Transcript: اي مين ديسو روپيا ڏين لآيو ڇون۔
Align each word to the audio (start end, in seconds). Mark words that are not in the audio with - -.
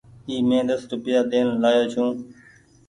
اي 0.27 0.35
مين 0.47 0.63
ديسو 0.67 0.85
روپيا 0.93 1.19
ڏين 1.31 1.47
لآيو 1.61 1.83
ڇون۔ 1.91 2.09